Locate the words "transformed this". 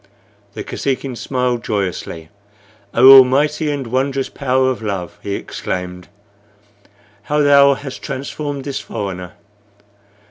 8.01-8.79